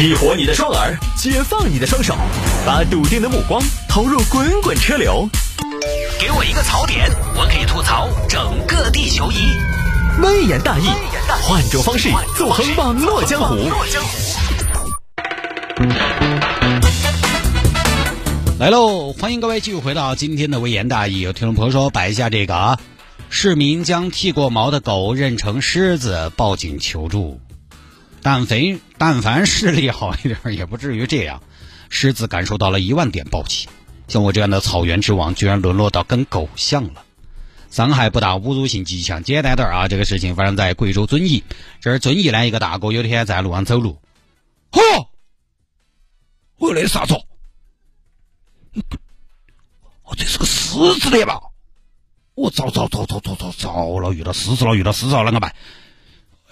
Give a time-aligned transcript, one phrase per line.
[0.00, 2.16] 激活你的双耳，解放你的双手，
[2.64, 5.28] 把笃定的目光投入滚滚车流。
[6.18, 9.60] 给我一个槽点，我可以吐槽整个地球仪。
[10.22, 10.86] 微言大义，
[11.42, 13.56] 换种方式纵横网络江湖。
[18.58, 19.12] 来喽！
[19.12, 21.20] 欢迎各位继续回到今天的微言大义。
[21.20, 22.78] 有听众朋友说摆一下这个啊，
[23.28, 27.38] 市民将剃过毛的狗认成狮子，报警求助。
[28.22, 31.42] 但凡但凡视力好一点，也不至于这样。
[31.88, 33.68] 狮子感受到了一万点暴气，
[34.06, 37.04] 像我这样的草原之王，居然沦落到跟狗像了。
[37.70, 39.22] 伤害不大，侮辱性极强。
[39.22, 41.44] 简单点啊，这个事情发生在贵州遵义。
[41.80, 43.98] 这是遵义呢，一个大哥有天在路上走路，
[44.72, 44.80] 嚯！
[46.56, 47.14] 我那啥子？
[50.02, 51.40] 哦，这是个狮子的吧？
[52.34, 55.54] 我糟糟糟糟糟糟糟了，遇到狮子了，遇到狮子了，啷个办？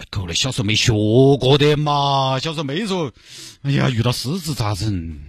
[0.09, 3.11] 狗嘞，小时候没学过的嘛，小时候没说，
[3.63, 5.19] 哎呀，遇到狮子咋整？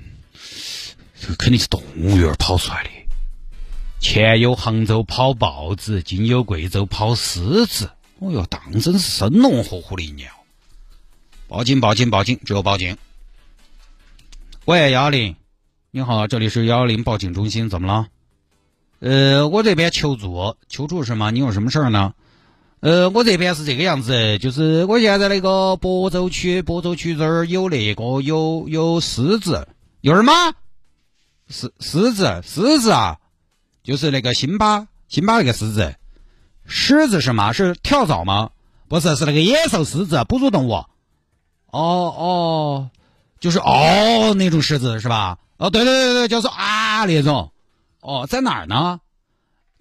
[1.21, 2.91] 这肯定是动物园跑出来的。
[4.01, 7.91] 前有杭州跑豹子，今有贵州跑狮子。
[8.21, 10.35] 哦哟，当真是生龙活虎的一年哦！
[11.49, 12.97] 报警，报警，报警，只有报警。
[14.67, 15.37] 喂，幺零，
[15.91, 18.09] 你好，这里是幺幺零报警中心，怎么了？
[19.01, 21.31] 呃，我这边求助，求助是吗？
[21.31, 22.15] 你有什么事儿呢？
[22.81, 29.69] 呃，我这边是这个样子，就是我现在那个亳州区，亳州区这儿有那个有有狮子，
[30.01, 30.33] 有什么？
[31.49, 33.19] 狮狮子，狮子啊，
[33.83, 35.95] 就是那个辛巴，辛巴那个狮子，
[36.65, 37.53] 狮子是吗？
[37.53, 38.51] 是跳蚤吗？
[38.89, 40.73] 不是，是那个野兽狮子，哺乳动物。
[40.73, 40.87] 哦
[41.73, 42.91] 哦，
[43.41, 45.39] 就是哦那种狮子是吧？
[45.59, 47.53] 哦，对对对对，就是啊那种。
[48.01, 49.01] 哦，在哪儿呢？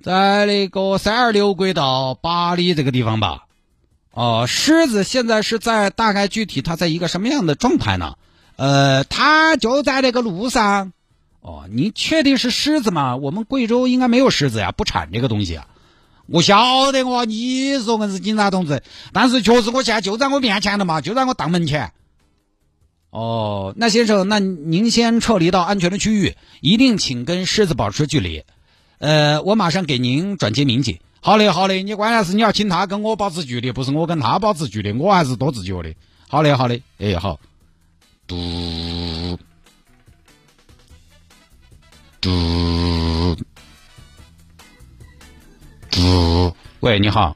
[0.02, 3.46] 在那个三二六国道八里这个地方吧，
[4.12, 8.16] 哦，狮子现在是在大概具体它在一个什么样的状态呢？
[8.56, 10.94] 呃，它就在那个路上。
[11.42, 13.16] 哦，你确定是狮子吗？
[13.16, 15.68] 我们贵州应该没有狮子呀，不产这个东西啊。
[16.26, 21.94] 我晓得我，你说我是警察同志，但是确实我现在就在我面前的嘛，就在我档门前。
[23.10, 28.44] 哦，那先生，那您先撤离到安全的区域，一定请跟狮子保持距离。
[29.00, 31.00] 呃，我马上给您转接民警。
[31.22, 35.94] 好嘞，好嘞，你关键是你要请他跟我保持距离，不是我跟他保持距离，我还是多自觉的。
[36.28, 37.40] 好嘞，好嘞，哎，好。
[38.28, 39.38] 嘟
[42.22, 43.36] 嘟
[45.90, 47.36] 嘟，喂，你好。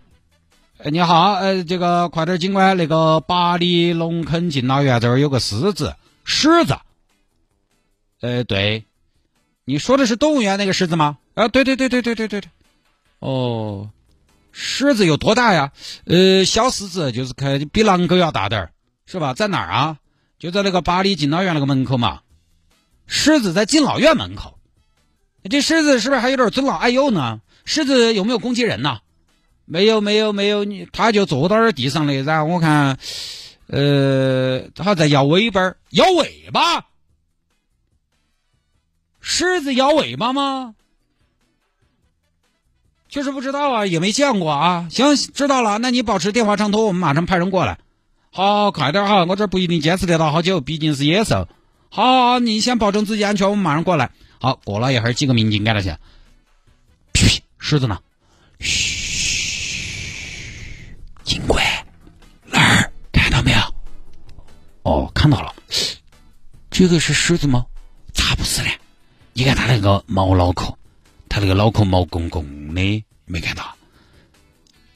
[0.78, 5.95] 哎，你好，呃，这个快点，警官，那个八里龙坑敬老院这儿有个狮子，
[6.25, 6.78] 狮子。
[8.22, 8.84] 呃，对，
[9.66, 11.18] 你说的是动物园那个狮子吗？
[11.35, 12.50] 啊，对对对对对对对对，
[13.19, 13.90] 哦，
[14.51, 15.72] 狮子有多大呀？
[16.06, 18.72] 呃，小狮子就是看比狼狗要大点儿，
[19.06, 19.34] 是吧？
[19.34, 19.97] 在哪儿啊？
[20.38, 22.19] 就在那个八里敬老院那个门口嘛。
[23.07, 24.59] 狮子在敬老院门口，
[25.50, 27.40] 这狮子是不是还有点尊老爱幼呢？
[27.66, 29.00] 狮子有没有攻击人呢？
[29.66, 32.97] 没有没有没有，你他就坐到那地上的，然后我看，
[33.68, 36.85] 呃，他在摇尾巴，摇尾巴，
[39.26, 40.76] 狮子摇尾巴吗？
[43.08, 44.88] 确实不知道啊，也没见过啊。
[44.92, 47.80] 行，知道了，那你保持电话畅通，我们马上派人过来。
[48.32, 51.48] 好，快点哈，我这不一定坚持得到好久，毕竟是野兽。
[51.90, 54.12] 好，你先保证自己安全，我们马上过来。
[54.40, 55.96] 好，过了一会儿，几个民警赶了去。
[57.60, 57.98] 狮子呢？
[58.60, 59.88] 嘘，
[61.24, 61.64] 警官，
[62.48, 62.92] 哪儿？
[63.14, 63.60] 看到没有？
[64.82, 65.56] 哦，看到了。
[66.70, 67.66] 这个是狮子吗？
[69.44, 70.78] 你看它那个毛脑壳。
[71.28, 73.76] 他那个脑壳毛拱拱的，没看到？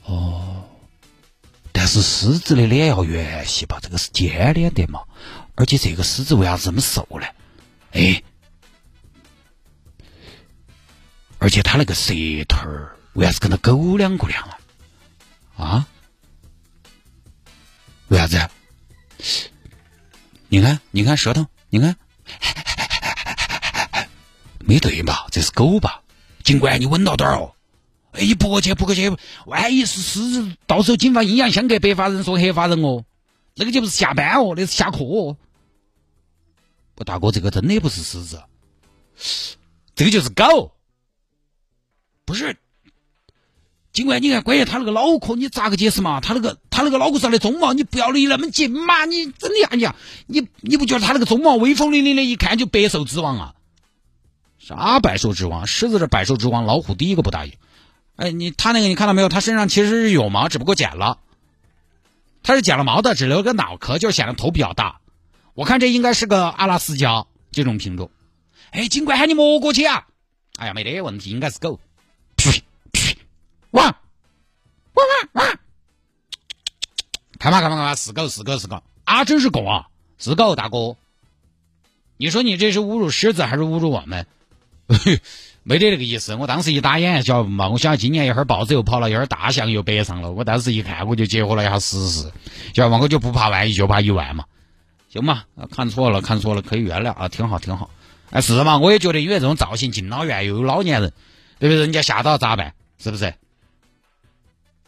[0.05, 0.69] 哦，
[1.73, 3.77] 但是狮子的脸要圆些吧？
[3.81, 5.01] 这个是尖脸的嘛？
[5.55, 7.27] 而且这个狮子为啥子这么瘦呢？
[7.91, 8.23] 哎，
[11.39, 12.13] 而且它那个舌
[12.47, 14.47] 头儿为啥子跟那狗两个样
[15.57, 15.65] 啊？
[15.65, 15.87] 啊？
[18.07, 18.49] 为啥子？
[20.47, 21.97] 你看，你看舌头，你看，
[24.67, 25.25] 没对吧？
[25.31, 26.01] 这是狗吧？
[26.43, 27.53] 警官，你稳到点儿哦！
[28.11, 29.09] 哎，你不过去，不过去，
[29.45, 33.05] 万一是狮子，到时候警方阴阳相隔，白发人送黑发人哦。
[33.55, 34.99] 那个就不是下班哦，那是下课。
[34.99, 35.37] 哦。
[36.95, 38.43] 不，大哥，这个真的不是狮子，
[39.95, 40.73] 这个就是狗。
[42.25, 42.57] 不是，
[43.93, 46.19] 警官，你看，关键他那个脑壳，你咋个解释嘛？
[46.19, 49.05] 他那个，他那个脑壳上的鬃毛，你不要离那么近嘛！
[49.05, 49.95] 你真的呀，
[50.27, 53.53] 你你你不觉得他那个鬃毛威风凛凛的，一看就百兽之王啊？
[54.67, 55.65] 啥百兽之王？
[55.65, 57.53] 狮子是百兽之王，老虎第一个不答应。
[58.17, 59.29] 哎，你他那个你看到没有？
[59.29, 61.19] 他身上其实是有毛，只不过剪了。
[62.43, 64.99] 他是剪了毛的，只留个脑壳，就显得头比较大。
[65.53, 68.11] 我看这应该是个阿拉斯加这种品种。
[68.71, 70.05] 哎，警官喊你摸过去啊！
[70.57, 71.79] 哎呀，没得问题，应该是狗。
[73.71, 75.59] 汪汪汪汪！
[77.39, 79.23] 看嘛看嘛看嘛，是狗是狗是狗啊！
[79.23, 79.87] 真是狗啊！
[80.17, 80.97] 是狗，大哥。
[82.17, 84.27] 你说你这是侮辱狮子还是侮辱我们？
[85.63, 86.33] 没得那个意思。
[86.35, 87.67] 我当时一打眼，晓得不嘛？
[87.67, 90.31] 我想今年一会儿豹子又跑了，一会儿大象又北上了。
[90.31, 92.31] 我当时一看，我就结合了一下事实，
[92.73, 92.99] 晓得嘛？
[93.01, 94.45] 我就不怕万一，就怕一万嘛。
[95.09, 95.43] 行嘛，
[95.75, 97.89] 看错了，看错了，可以原谅啊，挺好，挺好。
[98.29, 98.77] 哎，是嘛？
[98.77, 101.11] 我也觉得，因为这种造型，敬老院又有老年人，
[101.59, 101.79] 对不对？
[101.81, 102.73] 人家吓到咋办？
[102.97, 103.33] 是不是？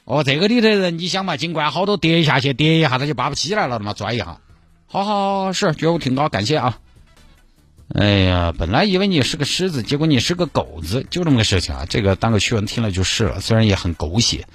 [0.05, 1.37] 哦，这个里头人，你想嘛？
[1.37, 4.39] 尽管好多跌下去，跌一下他就拔不起来了嘛，拽一下。
[4.87, 6.79] 好好好，是觉悟挺高，感谢啊。
[7.91, 11.85] 哎呀，本来以为你是个狮子，结果你是个狗子，就这么个事情啊。
[11.89, 14.45] 这个当个趣闻听了就是了，虽然也很狗血，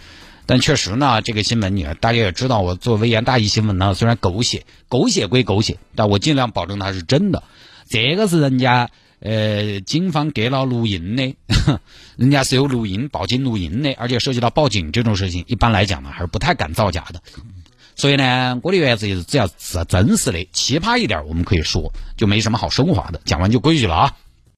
[0.47, 7.43] 但确实呢，这个新闻你大家也知道，我做微言大义新闻呢，虽然狗血，狗血归狗血，但我尽量保证它是真的。
[7.89, 8.89] 这个是人家
[9.19, 11.35] 呃警方给了录音的，
[12.17, 17.21] 人家是有录音报警录音的，而且涉及到报警这种事情，一般来讲呢还是不太敢造假的。
[17.97, 23.21] 所以呢，我的原则就是只要是真实的、奇葩一点，我们可以说，就没什么好升华的。
[23.25, 24.17] 讲完就规矩了啊。